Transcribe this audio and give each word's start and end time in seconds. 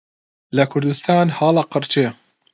لە 0.55 0.63
کوردستان 0.71 1.27
هەڵئەقرچێ 1.37 2.07